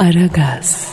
[0.00, 0.88] Aragaz.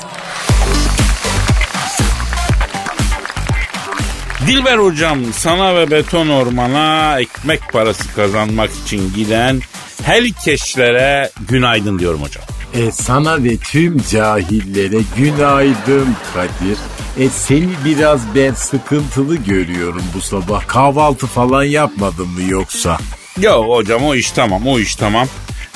[4.47, 9.61] Dilber hocam sana ve beton ormana ekmek parası kazanmak için giden
[10.03, 12.43] herkeşlere günaydın diyorum hocam.
[12.73, 16.77] E sana ve tüm cahillere günaydın Kadir.
[17.19, 20.67] E seni biraz ben sıkıntılı görüyorum bu sabah.
[20.67, 22.97] Kahvaltı falan yapmadın mı yoksa?
[23.41, 25.27] Yok hocam o iş tamam o iş tamam.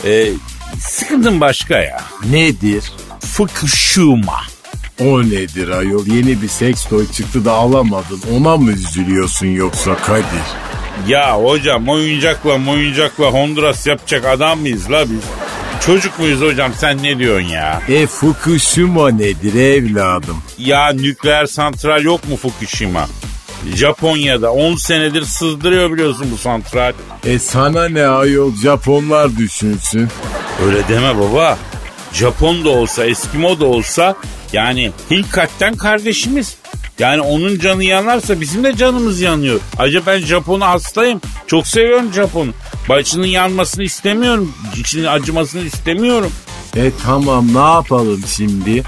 [0.05, 0.27] Ee,
[0.79, 2.01] sıkıntın başka ya.
[2.31, 2.91] Nedir?
[3.25, 4.41] Fukushima.
[4.99, 6.05] O nedir ayol?
[6.07, 8.21] Yeni bir seks toy çıktı da alamadın.
[8.35, 10.25] Ona mı üzülüyorsun yoksa Kadir?
[11.07, 15.19] Ya hocam oyuncakla oyuncakla Honduras yapacak adam mıyız la biz?
[15.85, 17.81] Çocuk muyuz hocam sen ne diyorsun ya?
[17.89, 20.37] E Fukushima nedir evladım?
[20.57, 23.07] Ya nükleer santral yok mu Fukushima?
[23.75, 26.93] Japonya'da 10 senedir sızdırıyor biliyorsun bu santral.
[27.25, 30.07] E sana ne ayol Japonlar düşünsün.
[30.65, 31.57] Öyle deme baba.
[32.13, 34.15] Japon da olsa Eskimo da olsa
[34.53, 36.55] yani hilkatten kardeşimiz.
[36.99, 39.59] Yani onun canı yanarsa bizim de canımız yanıyor.
[39.77, 41.21] Ayrıca ben Japon'u hastayım.
[41.47, 42.51] Çok seviyorum Japon'u.
[42.89, 44.53] Başının yanmasını istemiyorum.
[44.77, 46.31] İçinin acımasını istemiyorum.
[46.75, 48.83] E tamam ne yapalım şimdi?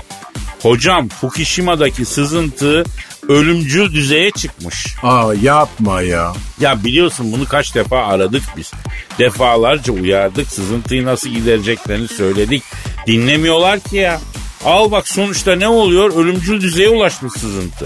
[0.61, 2.83] Hocam Fukushima'daki sızıntı
[3.27, 4.95] ölümcül düzeye çıkmış.
[5.03, 6.33] Aa yapma ya.
[6.59, 8.71] Ya biliyorsun bunu kaç defa aradık biz.
[9.19, 12.63] Defalarca uyardık sızıntıyı nasıl gidereceklerini söyledik.
[13.07, 14.21] Dinlemiyorlar ki ya.
[14.65, 16.15] Al bak sonuçta ne oluyor?
[16.15, 17.85] Ölümcül düzeye ulaşmış sızıntı.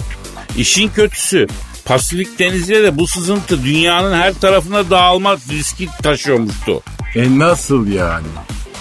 [0.57, 1.47] İşin kötüsü
[1.85, 6.81] Pasifik denizde de bu sızıntı dünyanın her tarafına dağılma riski taşıyormuştu.
[7.15, 8.27] E nasıl yani?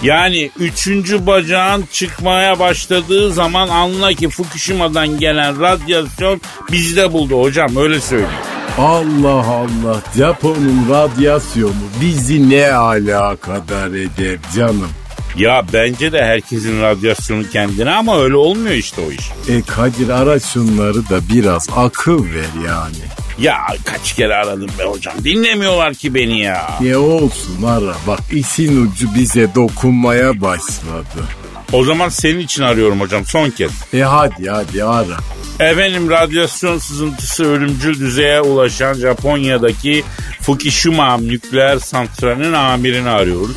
[0.03, 6.41] Yani üçüncü bacağın çıkmaya başladığı zaman anla ki Fukushima'dan gelen radyasyon
[6.73, 8.33] bizde buldu hocam öyle söyleyeyim.
[8.79, 14.91] Allah Allah Japon'un radyasyonu bizi ne alakadar eder canım.
[15.39, 19.31] Ya bence de herkesin radyasyonu kendine ama öyle olmuyor işte o iş.
[19.49, 22.97] E Kadir ara şunları da biraz akıl ver yani.
[23.39, 26.71] Ya kaç kere aradım be hocam dinlemiyorlar ki beni ya.
[26.81, 31.25] Ne olsun ara bak işin ucu bize dokunmaya başladı.
[31.73, 33.71] O zaman senin için arıyorum hocam son kez.
[33.95, 35.17] E hadi hadi ara.
[35.61, 40.05] Efendim radyasyon sızıntısı ölümcül düzeye ulaşan Japonya'daki
[40.41, 43.57] Fukushima nükleer santralinin amirini arıyoruz.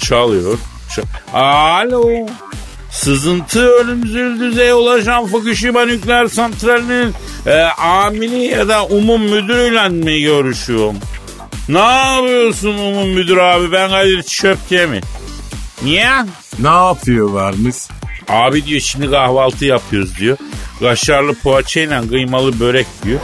[0.00, 0.58] Çalıyor.
[0.96, 1.04] Çal-
[1.40, 2.26] Alo.
[2.90, 7.14] Sızıntı ölümcül düzeye ulaşan Fukushima nükleer santralinin
[7.46, 10.96] e, amiri ya da umum müdürüyle mi görüşüyorum?
[11.68, 15.00] Ne yapıyorsun umum müdür abi ben Kadir Çöpke mi?
[15.82, 16.08] Niye?
[16.58, 17.76] Ne yapıyorlarmış?
[18.28, 20.36] Abi diyor şimdi kahvaltı yapıyoruz diyor.
[20.80, 23.20] Kaşarlı poğaçayla kıymalı börek diyor.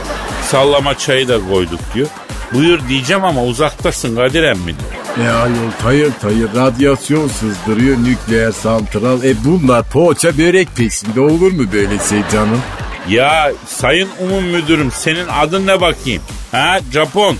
[0.51, 2.07] Sallama çayı da koyduk diyor.
[2.53, 5.06] Buyur diyeceğim ama uzaktasın Kadir emmi diyor.
[5.23, 9.23] E ayol tayır tayır radyasyon sızdırıyor nükleer santral.
[9.23, 12.61] E bunlar poğaça börek peşinde olur mu böyle şey canım?
[13.09, 16.21] Ya sayın umum müdürüm senin adın ne bakayım?
[16.51, 17.35] Ha Japon.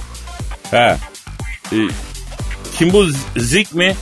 [0.72, 0.98] Ha.
[1.72, 1.78] E,
[2.78, 3.06] kim bu
[3.38, 3.96] Zik mi?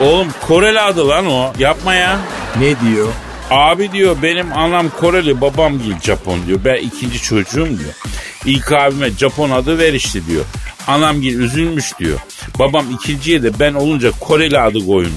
[0.00, 1.52] Oğlum Koreli adı lan o.
[1.58, 2.18] Yapma ya.
[2.58, 3.08] Ne diyor?
[3.50, 6.60] Abi diyor benim anam Koreli babam değil Japon diyor.
[6.64, 7.94] Ben ikinci çocuğum diyor.
[8.46, 10.44] İlk abime Japon adı ver işte diyor.
[10.86, 12.18] Anam gil üzülmüş diyor.
[12.58, 15.12] Babam ikinciye de ben olunca Koreli adı koyun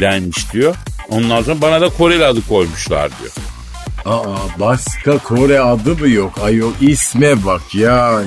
[0.00, 0.74] denmiş diyor.
[1.08, 3.32] Ondan sonra bana da Koreli adı koymuşlar diyor.
[4.04, 8.26] Aa başka Kore adı mı yok ayol isme bak yani.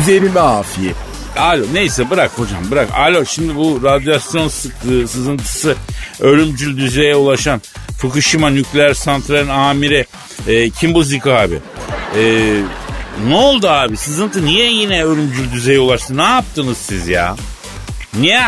[0.00, 0.96] Üzerime afiyet.
[1.36, 2.88] Alo neyse bırak hocam bırak.
[2.94, 5.74] Alo şimdi bu radyasyon sıklığı sızıntısı
[6.20, 7.60] ölümcül düzeye ulaşan
[7.98, 10.06] Fukushima nükleer santralin amiri
[10.48, 11.58] e, kim bu Zik abi?
[12.18, 12.52] E,
[13.28, 16.16] ne oldu abi sızıntı niye yine ölümcül düzeye ulaştı?
[16.16, 17.36] Ne yaptınız siz ya?
[18.20, 18.42] Niye?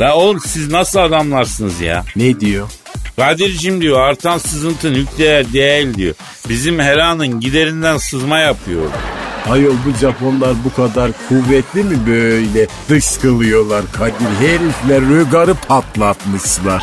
[0.00, 2.04] La oğlum siz nasıl adamlarsınız ya?
[2.16, 2.68] Ne diyor?
[3.16, 6.14] Kadir'cim diyor artan sızıntı nükleer değil diyor.
[6.48, 8.82] Bizim Hela'nın giderinden sızma yapıyor.
[9.50, 14.48] Ayol bu Japonlar bu kadar kuvvetli mi böyle dışkılıyorlar Kadir?
[14.48, 16.82] Herifler rögarı patlatmışlar.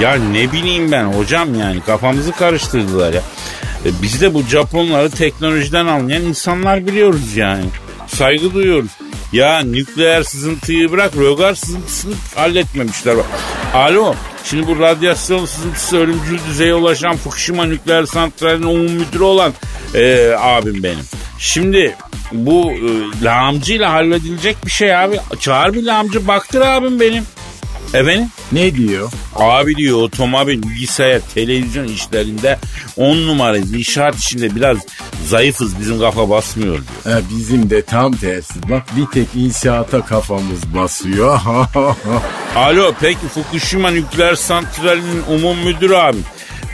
[0.00, 3.22] Ya ne bileyim ben hocam yani kafamızı karıştırdılar ya.
[3.84, 7.64] E, biz de bu Japonları teknolojiden anlayan insanlar biliyoruz yani.
[8.06, 8.90] Saygı duyuyoruz.
[9.32, 13.16] Ya nükleer sızıntıyı bırak rögar sızıntısını halletmemişler.
[13.16, 13.26] Bak.
[13.74, 19.52] Alo şimdi bu radyasyon sızıntısı ölümcül düzeye ulaşan Fukushima nükleer santralinin umum müdürü olan
[19.94, 21.04] e, abim benim.
[21.38, 21.96] Şimdi
[22.32, 25.16] bu e, lağımcıyla halledilecek bir şey abi.
[25.40, 27.24] Çağır bir lağımcı baktır abim benim.
[27.94, 28.26] Efendim?
[28.52, 29.12] Ne diyor?
[29.36, 32.58] Abi diyor otomobil, bilgisayar, televizyon işlerinde
[32.96, 33.74] on numarayız.
[33.74, 34.78] İnşaat işinde biraz
[35.26, 37.16] zayıfız bizim kafa basmıyor diyor.
[37.16, 38.70] E, bizim de tam tersi.
[38.70, 41.40] Bak bir tek inşaata kafamız basıyor.
[42.56, 46.18] Alo peki Fukushima nükleer santralinin umum müdürü abi.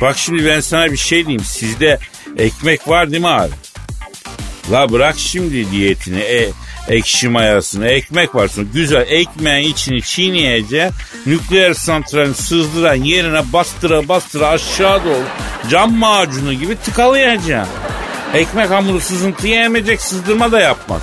[0.00, 1.44] Bak şimdi ben sana bir şey diyeyim.
[1.44, 1.98] Sizde
[2.38, 3.52] ekmek var değil mi abi?
[4.72, 6.20] La bırak şimdi diyetini.
[6.20, 6.50] E,
[6.88, 8.70] ekşi mayasını, ekmek varsın.
[8.74, 10.94] Güzel ekmeğin içini çiğneyeceksin.
[11.26, 15.24] Nükleer santralin sızdıran yerine bastıra bastıra aşağı doğru
[15.70, 17.74] cam macunu gibi tıkalayacaksın.
[18.34, 21.02] Ekmek hamuru sızıntı yemeyecek, sızdırma da yapmaz.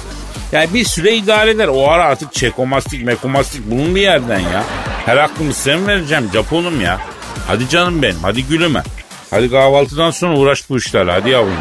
[0.51, 1.68] Yani bir süre idare eder.
[1.68, 4.63] O ara artık çekomastik mekomastik bulun bir yerden ya.
[5.06, 7.00] Her aklımı sen vereceğim Japonum ya.
[7.47, 8.83] Hadi canım benim hadi gülüme.
[9.30, 11.53] Hadi kahvaltıdan sonra uğraş bu işlerle hadi yavrum.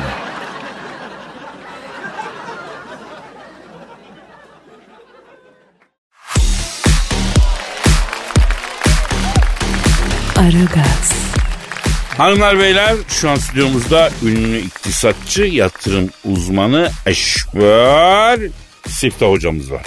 [10.43, 11.13] Aragaz,
[12.19, 18.41] Hanımlar beyler şu an stüdyomuzda ünlü iktisatçı, yatırım uzmanı Eşber
[18.89, 19.83] Siftah hocamız var.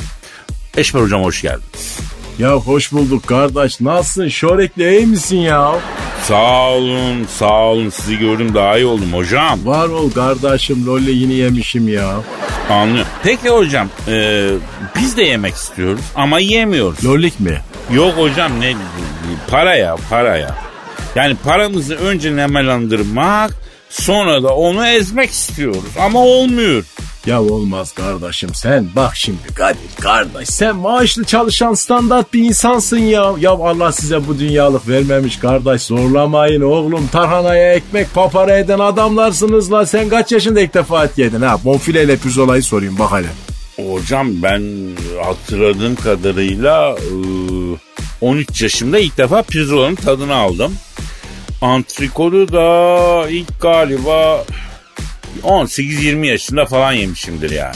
[0.78, 1.98] Eşber hocam hoş geldiniz.
[2.40, 3.82] ya hoş bulduk kardeş.
[3.82, 4.30] Nasılsın?
[4.30, 5.76] Şorekli iyi misin ya?
[6.24, 7.90] Sağ olun, sağ olun.
[7.90, 9.66] Sizi gördüm daha iyi oldum hocam.
[9.66, 10.86] Var ol kardeşim.
[10.86, 12.16] Lolle yine yemişim ya.
[12.70, 13.12] Anlıyorum.
[13.24, 14.48] Peki hocam, e,
[14.96, 17.06] biz de yemek istiyoruz ama yemiyoruz.
[17.06, 17.62] Lollik mi?
[17.94, 18.74] Yok hocam ne
[19.48, 20.56] para ya, para ya.
[21.16, 23.52] Yani paramızı önce nemelandırmak,
[23.90, 26.84] sonra da onu ezmek istiyoruz ama olmuyor.
[27.26, 33.34] Ya olmaz kardeşim sen bak şimdi Kadir kardeş sen maaşlı çalışan standart bir insansın ya.
[33.40, 39.86] Ya Allah size bu dünyalık vermemiş kardeş zorlamayın oğlum tarhanaya ekmek papara eden adamlarsınız la
[39.86, 43.28] sen kaç yaşında ilk defa et yedin ha bonfileyle pirzolayı sorayım bak hele.
[43.90, 44.64] Hocam ben
[45.24, 47.14] hatırladığım kadarıyla e,
[48.22, 50.76] 13 yaşımda ilk defa pirzolanın tadını aldım.
[51.62, 54.46] Antrikodu da ilk galiba
[55.44, 57.76] 18-20 yaşında falan yemişimdir yani.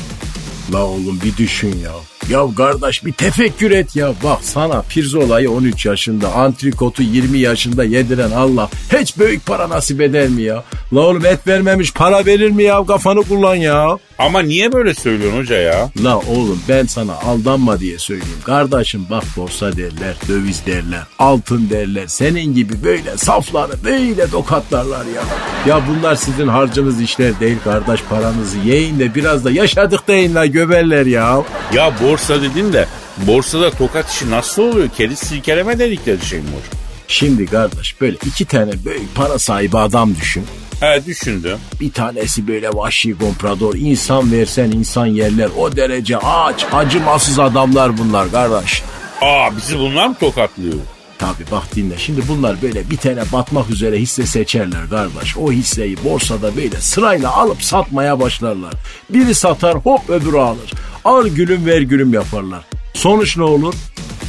[0.73, 1.91] La oğlum bir düşün ya.
[2.29, 4.13] Ya kardeş bir tefekkür et ya.
[4.23, 10.27] Bak sana pirzolayı 13 yaşında, antrikotu 20 yaşında yediren Allah hiç büyük para nasip eder
[10.27, 10.63] mi ya?
[10.93, 12.85] La oğlum et vermemiş para verir mi ya?
[12.85, 13.97] Kafanı kullan ya.
[14.19, 15.89] Ama niye böyle söylüyorsun hoca ya?
[16.03, 18.37] La oğlum ben sana aldanma diye söyleyeyim.
[18.45, 22.07] Kardeşim bak borsa derler, döviz derler, altın derler.
[22.07, 25.21] Senin gibi böyle safları böyle tokatlarlar ya.
[25.67, 30.45] Ya bunlar sizin harcınız işler değil kardeş paranızı yiyin de biraz da yaşadık deyin la
[30.45, 31.43] göberler ya.
[31.73, 32.87] Ya borsa dedin de
[33.17, 34.89] borsada tokat işi nasıl oluyor?
[34.97, 36.79] Kedi silkeleme dedikleri şey mi hocam?
[37.07, 40.45] Şimdi kardeş böyle iki tane büyük para sahibi adam düşün.
[40.79, 41.57] He düşündüm.
[41.81, 43.75] Bir tanesi böyle vahşi komprador.
[43.75, 45.49] insan versen insan yerler.
[45.57, 48.83] O derece aç, acımasız adamlar bunlar kardeş.
[49.21, 50.73] Aa bizi bunlar mı tokatlıyor?
[51.19, 55.37] Tabi bak dinle şimdi bunlar böyle bir tane batmak üzere hisse seçerler kardeş.
[55.37, 58.73] O hisseyi borsada böyle sırayla alıp satmaya başlarlar.
[59.09, 60.71] Biri satar hop öbürü alır.
[61.05, 62.65] Al gülüm ver gülüm yaparlar.
[62.93, 63.73] Sonuç ne olur?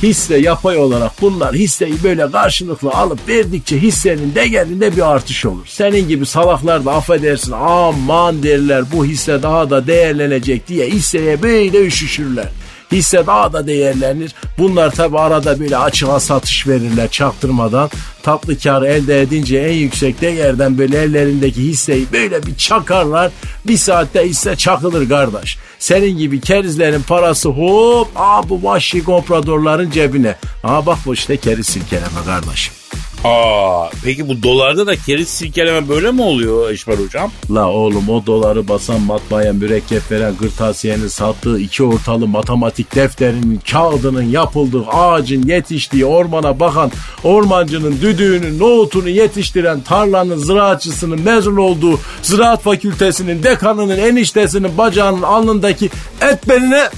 [0.02, 5.66] Hisse yapay olarak bunlar hisseyi böyle karşılıklı alıp verdikçe hissenin değerinde bir artış olur.
[5.66, 11.86] Senin gibi salaklar da affedersin aman derler bu hisse daha da değerlenecek diye hisseye böyle
[11.86, 12.48] üşüşürler
[12.92, 14.34] hisse daha da değerlenir.
[14.58, 17.90] Bunlar tabi arada böyle açığa satış verirler çaktırmadan.
[18.22, 23.32] Tatlı kar elde edince en yüksek değerden böyle ellerindeki hisseyi böyle bir çakarlar.
[23.66, 25.58] Bir saatte hisse çakılır kardeş.
[25.78, 30.36] Senin gibi kerizlerin parası hop aa bu vahşi kompradorların cebine.
[30.64, 32.74] Aa bak bu işte keriz silkeleme kardeşim.
[33.24, 37.32] Aa peki bu dolarda da keriz silkeleme böyle mi oluyor Eşber hocam?
[37.50, 44.22] La oğlum o doları basan matbaaya mürekkep veren gırtasiyenin sattığı iki ortalı matematik defterinin kağıdının
[44.22, 46.90] yapıldığı ağacın yetiştiği ormana bakan
[47.24, 56.48] ormancının düdüğünün nohutunu yetiştiren tarlanın ziraatçısının mezun olduğu ziraat fakültesinin dekanının eniştesinin bacağının alnındaki et
[56.48, 56.88] beline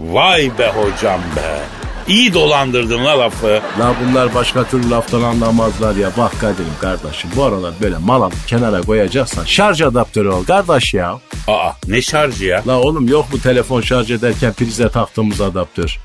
[0.00, 1.79] Vay be hocam be.
[2.10, 3.60] İyi dolandırdın la lafı.
[3.80, 6.10] La bunlar başka türlü laftan anlamazlar ya.
[6.18, 11.20] Bak Kadir'im kardeşim bu aralar böyle mal alıp kenara koyacaksan şarj adaptörü ol kardeş ya.
[11.48, 12.62] Aa ne şarjı ya?
[12.66, 15.98] La oğlum yok mu telefon şarj ederken prize taktığımız adaptör?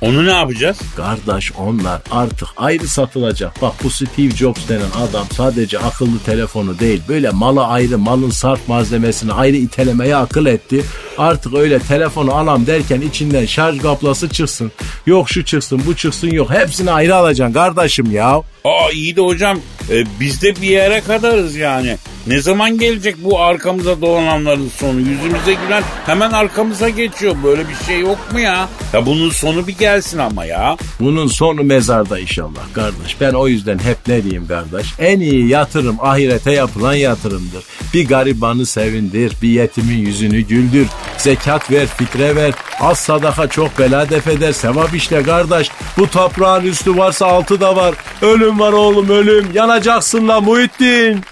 [0.00, 0.78] Onu ne yapacağız?
[0.96, 3.62] Kardeş onlar artık ayrı satılacak.
[3.62, 8.68] Bak bu Steve Jobs denen adam sadece akıllı telefonu değil böyle malı ayrı malın sarf
[8.68, 10.84] malzemesini ayrı itelemeye akıl etti.
[11.18, 14.72] Artık öyle telefonu alam derken içinden şarj kablası çıksın.
[15.06, 18.42] Yok şu çıksın bu çıksın yok hepsini ayrı alacaksın kardeşim ya.
[18.64, 19.58] Aa iyi de hocam
[19.90, 21.96] e, biz de bir yere kadarız yani.
[22.28, 25.00] Ne zaman gelecek bu arkamıza dolananların sonu?
[25.00, 27.36] Yüzümüze gülen hemen arkamıza geçiyor.
[27.44, 28.68] Böyle bir şey yok mu ya?
[28.92, 30.76] Ya bunun sonu bir gelsin ama ya.
[31.00, 33.20] Bunun sonu mezarda inşallah kardeş.
[33.20, 34.86] Ben o yüzden hep ne diyeyim kardeş?
[34.98, 37.64] En iyi yatırım ahirete yapılan yatırımdır.
[37.94, 40.86] Bir garibanı sevindir, bir yetimin yüzünü güldür.
[41.18, 42.52] Zekat ver, fitre ver.
[42.80, 44.52] Az sadaka çok bela def eder.
[44.52, 45.70] Sevap işle kardeş.
[45.98, 47.94] Bu toprağın üstü varsa altı da var.
[48.22, 49.46] Ölüm var oğlum ölüm.
[49.54, 51.24] Yanacaksın la Muhittin.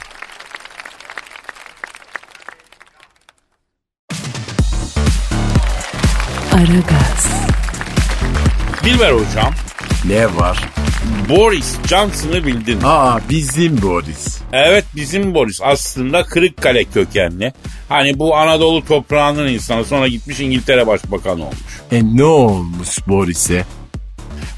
[6.57, 7.27] Aragaz,
[8.85, 9.55] Dilber hocam.
[10.05, 10.65] Ne var?
[11.29, 12.79] Boris Johnson'ı bildin.
[12.85, 14.39] Aa bizim Boris.
[14.53, 17.53] Evet bizim Boris aslında Kırıkkale kökenli.
[17.89, 21.81] Hani bu Anadolu toprağının insanı sonra gitmiş İngiltere Başbakanı olmuş.
[21.93, 23.65] E ne olmuş Boris'e?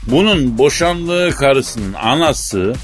[0.07, 2.75] Bunun boşandığı karısının anası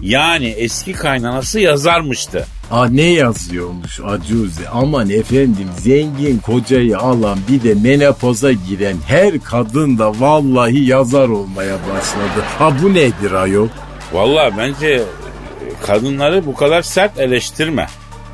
[0.00, 2.46] yani eski kaynanası yazarmıştı.
[2.72, 9.98] Aa ne yazıyormuş Acuze aman efendim zengin kocayı alan bir de menopoza giren her kadın
[9.98, 12.44] da vallahi yazar olmaya başladı.
[12.58, 13.68] Ha bu nedir ayol?
[14.12, 15.02] Vallahi bence e,
[15.86, 17.86] kadınları bu kadar sert eleştirme.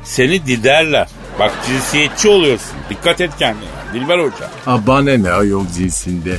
[0.03, 1.07] Seni diderler.
[1.39, 2.77] Bak cinsiyetçi oluyorsun.
[2.89, 3.69] Dikkat et kendine.
[3.93, 4.49] Dilber Hoca.
[4.65, 6.37] Ha bana ne ayol cinsinde?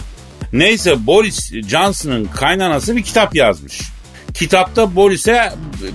[0.52, 3.80] Neyse Boris Johnson'ın kaynanası bir kitap yazmış.
[4.34, 5.52] Kitapta Boris'e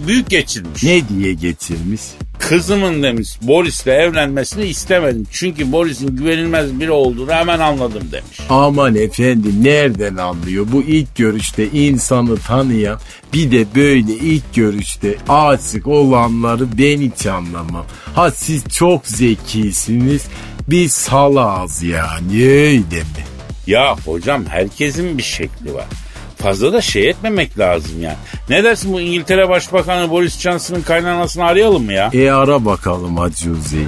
[0.08, 0.84] büyük geçirmiş.
[0.84, 2.02] Ne diye getirmiş?
[2.40, 5.28] Kızımın demiş Boris'le evlenmesini istemedim.
[5.32, 8.40] Çünkü Boris'in güvenilmez biri olduğunu hemen anladım demiş.
[8.50, 10.66] Aman efendim nereden anlıyor?
[10.72, 13.00] Bu ilk görüşte insanı tanıyan
[13.34, 17.86] bir de böyle ilk görüşte aşık olanları ben hiç anlamam.
[18.16, 20.26] Ha siz çok zekisiniz
[20.68, 23.26] biz salağız yani öyle mi?
[23.68, 25.86] Ya hocam herkesin bir şekli var.
[26.46, 28.16] Fazla da şey etmemek lazım yani.
[28.50, 32.10] Ne dersin bu İngiltere Başbakanı Boris Johnson'ın kaynanasını arayalım mı ya?
[32.14, 33.88] E ara bakalım Hacı Hüseyin.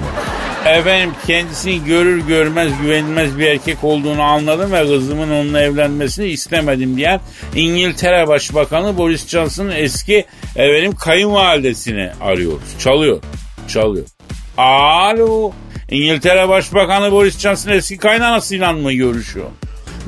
[0.66, 7.20] Efendim kendisini görür görmez güvenilmez bir erkek olduğunu anladım ve kızımın onunla evlenmesini istemedim diyen
[7.54, 12.78] İngiltere Başbakanı Boris Johnson'ın eski efendim kayınvalidesini arıyoruz.
[12.78, 13.22] Çalıyor.
[13.68, 14.06] Çalıyor.
[14.56, 15.52] Alo.
[15.90, 19.46] İngiltere Başbakanı Boris Johnson eski kaynanasıyla mı görüşüyor?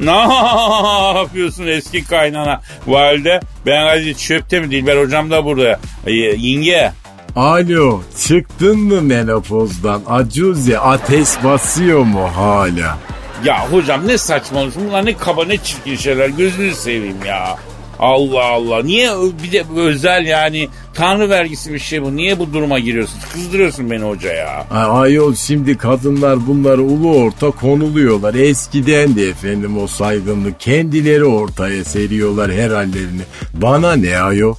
[0.04, 3.40] Ne yapıyorsun eski kaynana valide?
[3.66, 5.80] Ben hadi çöpte mi Dilber hocam da burada.
[6.06, 6.92] Ee, yenge.
[7.36, 12.98] Alo çıktın mı menopozdan Acuze ateş basıyor mu hala?
[13.44, 14.88] Ya hocam ne saçmalıyorsun?
[14.88, 16.28] Bunlar ne kaba ne çirkin şeyler.
[16.28, 17.56] Gözünü seveyim ya.
[17.98, 18.82] Allah Allah.
[18.82, 19.10] Niye
[19.42, 22.16] bir de özel yani tanrı vergisi bir şey bu.
[22.16, 23.18] Niye bu duruma giriyorsun?
[23.32, 24.66] Kızdırıyorsun beni hoca ya.
[24.70, 28.34] Ay, ayol şimdi kadınlar bunları ulu orta konuluyorlar.
[28.34, 33.22] Eskiden de efendim o saygınlık kendileri ortaya seriyorlar her hallerini.
[33.54, 34.54] Bana ne ayol?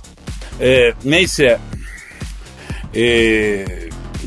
[0.61, 1.59] Ee, neyse.
[2.95, 3.65] Ee,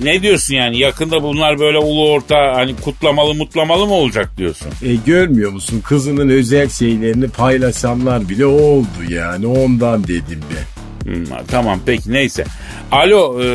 [0.02, 0.78] ne diyorsun yani?
[0.78, 4.68] Yakında bunlar böyle ulu orta hani kutlamalı mutlamalı mı olacak diyorsun?
[4.82, 10.73] E görmüyor musun kızının özel şeylerini paylaşanlar bile oldu yani ondan dedim ben.
[11.04, 12.44] Hmm, tamam peki neyse.
[12.92, 13.46] Alo e,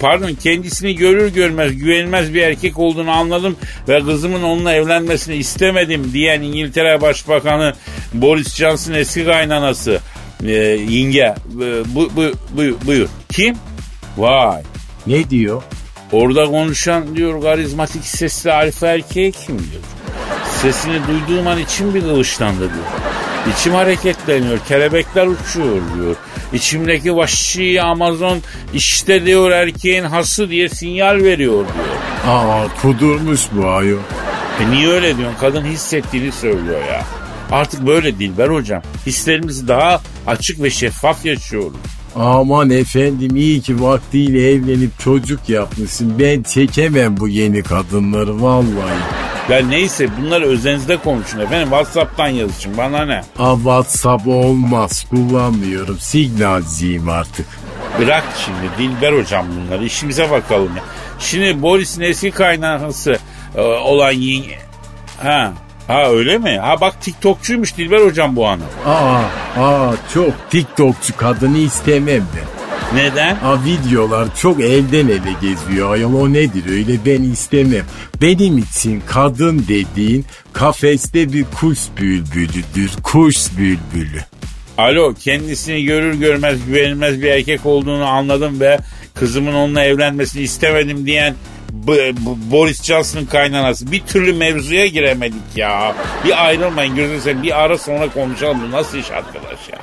[0.00, 3.56] pardon kendisini görür görmez güvenilmez bir erkek olduğunu anladım
[3.88, 7.74] ve kızımın onunla evlenmesini istemedim diyen İngiltere Başbakanı
[8.12, 10.00] Boris Johnson eski kaynanası
[10.44, 11.34] e, yenge e,
[11.94, 13.08] bu, bu, bu, buyur.
[13.32, 13.56] Kim?
[14.16, 14.62] Vay
[15.06, 15.62] Ne diyor?
[16.12, 19.82] orada konuşan diyor karizmatik sesli alfa erkeği kim diyor.
[20.62, 22.86] Sesini duyduğum an içim bir kıvışlandı diyor.
[23.52, 26.16] İçim hareketleniyor, kelebekler uçuyor diyor.
[26.52, 28.38] İçimdeki vahşi Amazon
[28.74, 32.34] işte diyor erkeğin hası diye sinyal veriyor diyor.
[32.34, 33.98] Aa kudurmuş bu ayol.
[34.60, 35.36] E niye öyle diyorsun?
[35.40, 37.04] Kadın hissettiğini söylüyor ya.
[37.50, 38.82] Artık böyle Dilber hocam.
[39.06, 41.76] Hislerimizi daha açık ve şeffaf yaşıyoruz.
[42.16, 46.14] Aman efendim iyi ki vaktiyle evlenip çocuk yapmışsın.
[46.18, 49.27] Ben çekemem bu yeni kadınları vallahi.
[49.48, 51.68] Ya neyse bunları özenizde konuşun efendim.
[51.68, 53.22] Whatsapp'tan yazışın bana ne?
[53.38, 55.98] Aa, WhatsApp olmaz kullanmıyorum.
[55.98, 57.46] Signalciyim artık.
[58.00, 58.58] Bırak şimdi
[58.90, 60.82] Dilber hocam bunları işimize bakalım ya.
[61.18, 63.18] Şimdi Boris'in eski kaynanası
[63.56, 64.58] e, olan yenge...
[65.22, 65.52] Ha,
[65.86, 66.58] ha öyle mi?
[66.58, 68.66] Ha bak TikTokçuymuş Dilber hocam bu hanım.
[68.86, 69.20] Aa,
[69.62, 72.57] aa çok TikTokçu kadını istemem ben.
[72.94, 73.36] Neden?
[73.44, 75.92] Aa, videolar çok elden ele geziyor.
[75.92, 77.84] Ayol o nedir öyle ben istemem.
[78.22, 82.90] Benim için kadın dediğin kafeste bir kuş bülbülüdür.
[83.02, 84.20] Kuş bülbülü.
[84.78, 88.78] Alo kendisini görür görmez güvenilmez bir erkek olduğunu anladım ve
[89.14, 91.34] kızımın onunla evlenmesini istemedim diyen
[91.72, 93.92] B- B- Boris Johnson'ın kaynanası.
[93.92, 95.94] Bir türlü mevzuya giremedik ya.
[96.24, 97.42] Bir ayrılmayın gözünü seveyim.
[97.42, 98.58] Bir ara sonra konuşalım.
[98.68, 99.78] Bu nasıl iş arkadaş ya?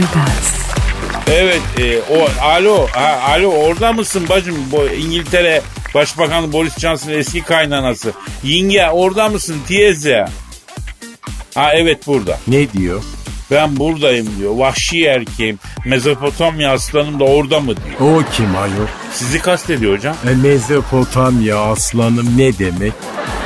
[0.00, 0.54] Aragaz.
[1.26, 5.62] Evet e, o alo ha, alo orada mısın bacım bu İngiltere
[5.94, 8.12] Başbakanı Boris Johnson'ın eski kaynanası.
[8.44, 10.24] Yenge orada mısın teyze?
[11.54, 12.38] Ha evet burada.
[12.48, 13.02] Ne diyor?
[13.50, 14.56] Ben buradayım diyor.
[14.56, 15.58] Vahşi erkeğim.
[15.84, 18.18] Mezopotamya aslanım da orada mı diyor.
[18.18, 18.86] O kim ayol?
[19.12, 20.16] Sizi kastediyor hocam.
[20.30, 22.92] E, Mezopotamya aslanım ne demek?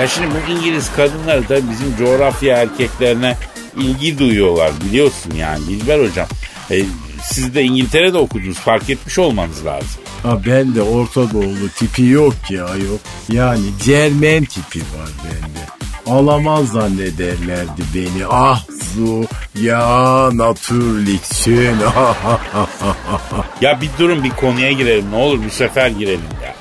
[0.01, 3.37] Ya şimdi bu İngiliz kadınları da bizim coğrafya erkeklerine
[3.77, 6.27] ilgi duyuyorlar biliyorsun yani Dilber hocam.
[6.71, 6.83] E,
[7.23, 9.89] siz de İngiltere'de okudunuz fark etmiş olmanız lazım.
[10.23, 12.99] Ha ben de Orta Doğulu tipi yok ki ayol.
[13.33, 15.65] Yani Cermen tipi var bende.
[16.19, 18.27] Alamaz zannederlerdi beni.
[18.31, 18.65] Ah
[18.95, 19.25] zu
[19.63, 21.77] ya natürliksin.
[23.61, 26.55] Ya bir durun bir konuya girelim ne olur bu sefer girelim ya.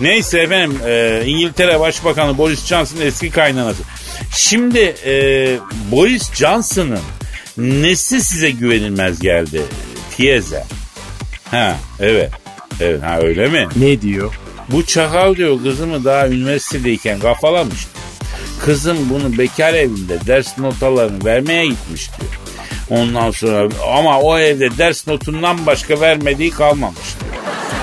[0.00, 3.82] Neyse efendim e, İngiltere Başbakanı Boris Johnson'ın eski kaynanası.
[4.34, 5.12] Şimdi e,
[5.90, 7.00] Boris Johnson'ın
[7.56, 9.62] nesi size güvenilmez geldi
[10.16, 10.64] Tiyeze?
[11.50, 12.30] Ha evet.
[12.80, 13.68] Evet ha öyle mi?
[13.76, 14.34] ne diyor?
[14.68, 17.86] Bu çakal diyor kızımı daha üniversitedeyken kafalamış.
[18.64, 22.32] Kızım bunu bekar evinde ders notalarını vermeye gitmiş diyor.
[23.00, 27.34] Ondan sonra ama o evde ders notundan başka vermediği kalmamış diyor.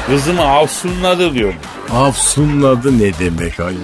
[0.07, 1.53] Kızımı avsunladı diyor.
[1.93, 3.77] Afsunladı ne demek ayol?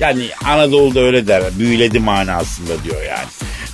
[0.00, 1.42] Yani Anadolu'da öyle der.
[1.58, 3.26] Büyüledi manasında diyor yani.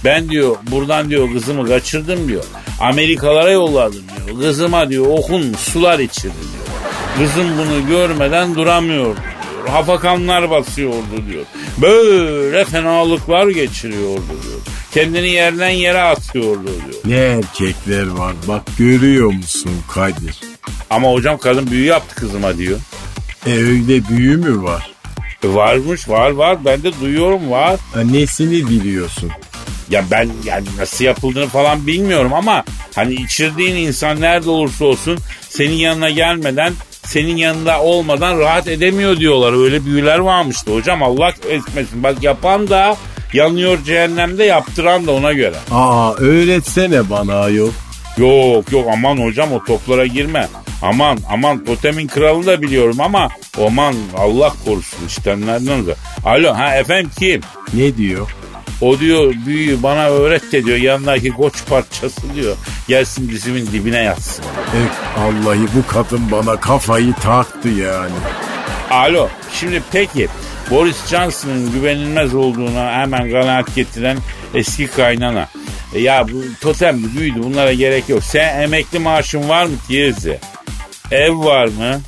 [0.04, 2.44] Ben diyor buradan diyor kızımı kaçırdım diyor.
[2.80, 4.40] Amerikalara yolladım diyor.
[4.40, 6.66] Kızıma diyor okun sular içirdi diyor.
[7.18, 9.68] Kızım bunu görmeden duramıyordu diyor.
[9.68, 11.44] Hafakanlar basıyordu diyor.
[11.78, 14.60] Böyle fenalıklar geçiriyordu diyor.
[14.94, 17.02] Kendini yerden yere atıyordu diyor.
[17.04, 20.40] Ne erkekler var bak görüyor musun Kadir?
[20.90, 22.78] Ama hocam kadın büyü yaptı kızıma diyor.
[23.46, 24.89] E öyle büyü mü var?
[25.44, 27.76] Varmış var var ben de duyuyorum var.
[28.04, 29.30] Nesini biliyorsun?
[29.90, 35.18] Ya ben yani nasıl yapıldığını falan bilmiyorum ama hani içirdiğin insan nerede olursa olsun
[35.48, 36.72] senin yanına gelmeden
[37.04, 39.64] senin yanında olmadan rahat edemiyor diyorlar.
[39.64, 42.02] Öyle büyüler varmıştı hocam Allah etmesin.
[42.02, 42.96] Bak yapan da
[43.32, 45.56] yanıyor cehennemde yaptıran da ona göre.
[45.70, 47.70] Aa öğretsene bana ayol.
[48.18, 50.48] Yok yok aman hocam o toplara girme.
[50.82, 53.28] Aman aman totemin kralı da biliyorum ama
[53.66, 55.94] aman Allah korusun işlemlerden de.
[56.24, 57.40] Alo ha efendim kim?
[57.74, 58.30] Ne diyor?
[58.80, 62.56] O diyor büyüyü bana öğret de diyor yanındaki koç parçası diyor.
[62.88, 64.44] Gelsin dizimin dibine yatsın.
[64.44, 64.78] E,
[65.20, 68.14] Allah'ı bu kadın bana kafayı taktı yani.
[68.90, 70.28] Alo şimdi peki
[70.70, 74.18] Boris Johnson'ın güvenilmez olduğuna hemen kanaat getiren
[74.54, 75.48] eski kaynana.
[75.94, 78.24] E ya bu totem büyüdü bunlara gerek yok.
[78.24, 80.38] Sen emekli maaşın var mı Tiyezi?
[81.10, 82.00] Ev var mı?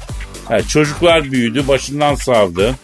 [0.48, 2.74] Ha, çocuklar büyüdü başından savdı.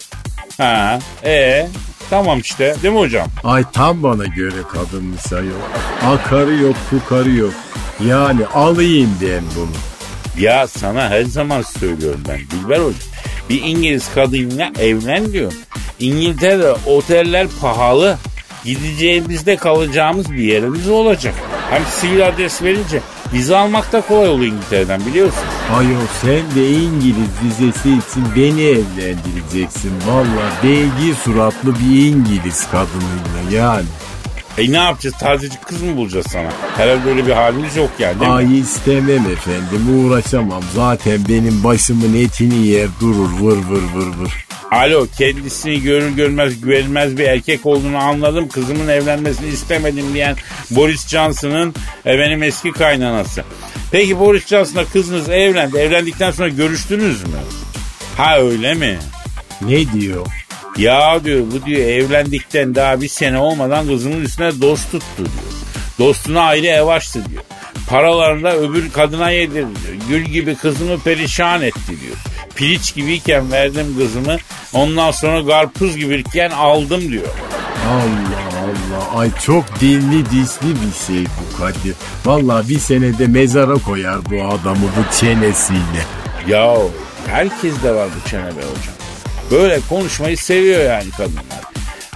[0.57, 1.66] Ha, e
[2.11, 3.28] tamam işte değil mi hocam?
[3.44, 6.14] Ay tam bana göre kadınmış ayol.
[6.14, 7.52] Akarı yok kukarı yok.
[8.07, 9.70] Yani alayım ben bunu.
[10.44, 12.98] Ya sana her zaman söylüyorum ben Dilber Hoca.
[13.50, 15.52] Bir İngiliz kadınla evlen diyor.
[16.00, 18.16] İngiltere'de oteller pahalı.
[18.64, 21.35] Gideceğimizde kalacağımız bir yerimiz olacak.
[21.70, 23.00] Hem sivil adres verince
[23.33, 25.44] vize almak da kolay oluyor İngiltere'den biliyorsun.
[25.76, 29.92] Ayol sen de İngiliz vizesi için beni evlendireceksin.
[30.07, 33.87] Valla beygir suratlı bir İngiliz kadınıyla yani.
[34.59, 35.16] E ne yapacağız?
[35.18, 36.48] Tazecik kız mı bulacağız sana?
[36.76, 38.37] Herhalde öyle bir halimiz yok yani değil mi?
[38.37, 40.62] Ay istemem efendim uğraşamam.
[40.74, 44.47] Zaten benim başımın etini yer durur vır vır vır vır.
[44.70, 48.48] Alo kendisini görür görmez güvenilmez bir erkek olduğunu anladım.
[48.48, 50.37] Kızımın evlenmesini istemedim diyen
[50.70, 51.74] Boris Johnson'ın
[52.07, 53.44] e, benim eski kaynanası.
[53.92, 55.78] Peki Boris Johnson'la kızınız evlendi.
[55.78, 57.38] Evlendikten sonra görüştünüz mü?
[58.16, 58.98] Ha öyle mi?
[59.61, 60.26] Ne diyor?
[60.76, 65.52] Ya diyor bu diyor evlendikten daha bir sene olmadan kızının üstüne dost tuttu diyor.
[65.98, 67.42] Dostuna ayrı ev açtı diyor.
[67.88, 69.96] Paralarını da öbür kadına yedirdi diyor.
[70.09, 72.08] Gül gibi kızımı perişan etti diyor.
[72.59, 74.37] Piliç gibiyken verdim kızımı.
[74.73, 77.29] Ondan sonra karpuz gibiyken aldım diyor.
[77.87, 79.21] Allah Allah.
[79.21, 81.94] Ay çok dilli disli bir şey bu Kadir.
[82.25, 86.03] Valla bir senede mezara koyar bu adamı bu çenesiyle.
[86.49, 86.77] Ya
[87.27, 88.94] herkes de var bu çene be hocam.
[89.51, 91.62] Böyle konuşmayı seviyor yani kadınlar.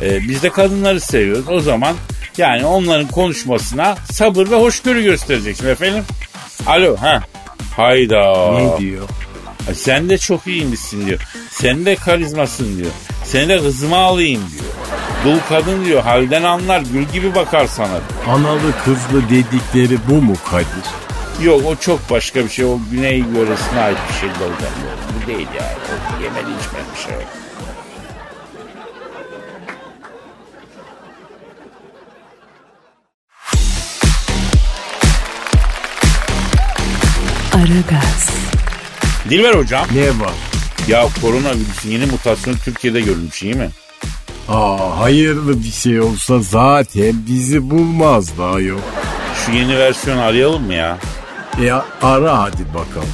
[0.01, 1.49] Ee, biz de kadınları seviyoruz.
[1.49, 1.97] O zaman
[2.37, 6.05] yani onların konuşmasına sabır ve hoşgörü göstereceksin efendim.
[6.67, 7.23] Alo ha.
[7.77, 8.53] Hayda.
[8.53, 9.09] Ne diyor?
[9.75, 11.21] Sen de çok iyiymişsin diyor.
[11.51, 12.91] Sen de karizmasın diyor.
[13.25, 14.65] Seni de kızıma alayım diyor.
[15.25, 18.37] Dul kadın diyor halden anlar gül gibi bakar sana diyor.
[18.39, 20.87] Analı kızlı dedikleri bu mu Kadir?
[21.45, 22.65] Yok o çok başka bir şey.
[22.65, 24.73] O güney yöresine ait bir şey hocam.
[25.23, 25.77] Bu değil yani.
[26.19, 27.27] O yemedi içmedi bir şey.
[37.55, 38.31] Aragaz,
[39.31, 39.85] Dilber hocam.
[39.95, 40.33] Ne var?
[40.89, 43.71] Ya koronavirüsün yeni mutasyonu Türkiye'de görülmüş iyi mi?
[44.49, 48.81] Aa, hayırlı bir şey olsa zaten bizi bulmaz daha yok.
[49.47, 50.99] Şu yeni versiyonu arayalım mı ya?
[51.63, 53.13] E ara hadi bakalım.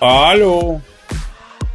[0.00, 0.78] Alo.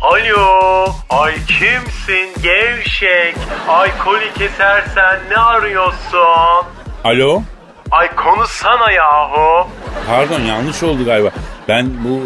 [0.01, 3.35] Alo, ay kimsin gevşek?
[3.67, 6.65] Ay koli kesersen ne arıyorsun?
[7.03, 7.41] Alo.
[7.91, 9.67] Ay konuşsana yahu.
[10.07, 11.29] Pardon yanlış oldu galiba.
[11.67, 12.21] Ben bu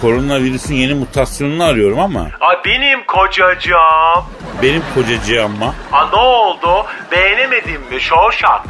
[0.00, 4.24] koronavirüsün yeni mutasyonunu arıyorum ama Ay benim kocacığım.
[4.62, 5.74] benim kocacığım mı?
[5.90, 6.86] Ha ne oldu?
[7.12, 8.62] Beğenemedin mi şoşak?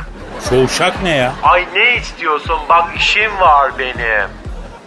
[0.50, 1.32] Şovşak ne ya?
[1.42, 2.56] Ay ne istiyorsun?
[2.68, 4.28] Bak işim var benim.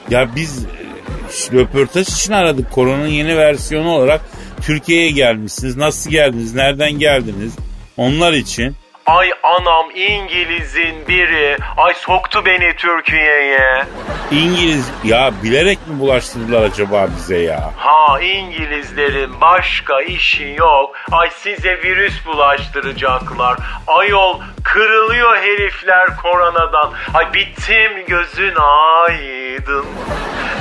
[0.09, 2.71] Ya biz e, röportaj için aradık.
[2.71, 4.21] Koronanın yeni versiyonu olarak
[4.61, 5.77] Türkiye'ye gelmişsiniz.
[5.77, 6.55] Nasıl geldiniz?
[6.55, 7.53] Nereden geldiniz?
[7.97, 8.75] Onlar için.
[9.07, 11.57] Ay anam İngiliz'in biri.
[11.77, 13.85] Ay soktu beni Türkiye'ye.
[14.31, 17.71] İngiliz ya bilerek mi bulaştırdılar acaba bize ya?
[17.77, 20.95] Ha İngilizlerin başka işi yok.
[21.11, 23.57] Ay size virüs bulaştıracaklar.
[23.87, 26.93] Ayol kırılıyor herifler koronadan.
[27.13, 29.85] Ay bittim gözün aydın.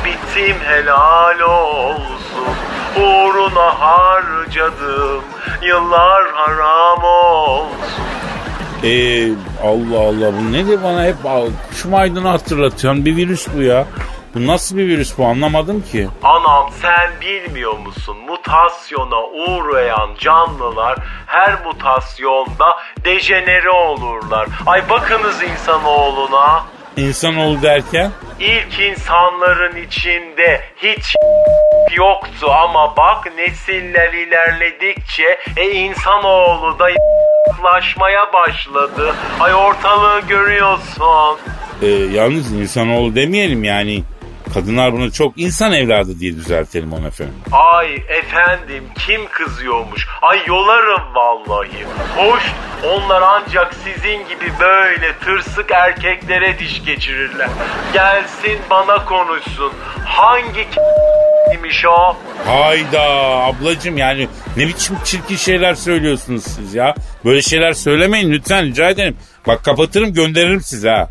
[0.04, 2.54] Bittim helal olsun.
[2.96, 5.24] Uğruna harcadım.
[5.62, 8.06] Yıllar haram olsun.
[8.84, 9.28] Ee,
[9.64, 11.16] Allah Allah bu nedir bana hep
[11.70, 13.04] kuşum aydını hatırlatıyorsun.
[13.04, 13.86] Bir virüs bu ya.
[14.34, 16.08] Bu nasıl bir virüs bu anlamadım ki.
[16.22, 18.16] Anam sen bilmiyor musun?
[18.16, 24.48] Mutasyona uğrayan canlılar her mutasyonda dejenere olurlar.
[24.66, 26.64] Ay bakınız insanoğluna.
[26.96, 28.10] İnsanoğlu derken
[28.40, 31.14] İlk insanların içinde hiç
[31.96, 36.90] yoktu ama bak nesiller ilerledikçe e insanoğlu da
[37.48, 39.14] yaklaşmaya başladı.
[39.40, 41.38] Ay ortalığı görüyorsun.
[41.82, 44.02] e, yalnız insanoğlu demeyelim yani.
[44.56, 47.34] Kadınlar buna çok insan evladı diye düzeltelim onu efendim.
[47.52, 50.06] Ay efendim kim kızıyormuş?
[50.22, 51.86] Ay yolarım vallahi.
[52.16, 52.42] Hoş
[52.84, 57.48] onlar ancak sizin gibi böyle tırsık erkeklere diş geçirirler.
[57.92, 59.72] Gelsin bana konuşsun.
[60.04, 60.66] Hangi
[61.54, 62.16] imiş o?
[62.46, 63.02] Hayda
[63.44, 66.94] ablacım yani ne biçim çirkin şeyler söylüyorsunuz siz ya.
[67.24, 69.16] Böyle şeyler söylemeyin lütfen rica ederim.
[69.46, 71.08] Bak kapatırım gönderirim size ha.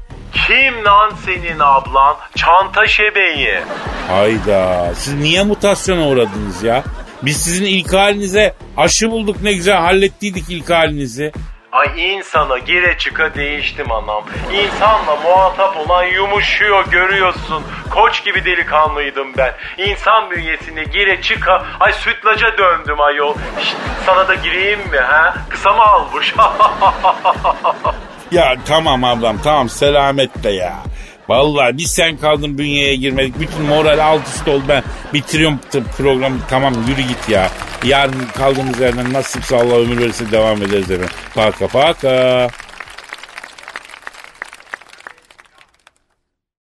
[0.48, 2.16] Kim lan senin ablan?
[2.36, 3.60] Çanta şebeği.
[4.08, 6.84] Hayda siz niye mutasyona uğradınız ya?
[7.22, 11.32] Biz sizin ilk halinize aşı bulduk ne güzel hallettiydik ilk halinizi.
[11.72, 14.24] Ay insana gire çıka değiştim anam.
[14.54, 17.64] İnsanla muhatap olan yumuşuyor görüyorsun.
[17.90, 19.54] Koç gibi delikanlıydım ben.
[19.78, 23.36] İnsan bünyesine gire çıka ay sütlaca döndüm ayol.
[23.62, 25.36] Şşt, sana da gireyim mi ha?
[25.50, 26.34] Kısa mı almış?
[28.32, 30.84] Ya tamam ablam tamam selametle ya.
[31.30, 33.40] Vallahi bir sen kaldın bünyeye girmedik.
[33.40, 34.84] Bütün moral alt üst oldu ben.
[35.14, 35.60] Bitiriyorum
[35.98, 37.50] programı tamam yürü git ya.
[37.84, 41.10] Yarın kaldığımız yerden nasipse Allah ömür verirse devam ederiz efendim.
[41.36, 42.48] Paka paka.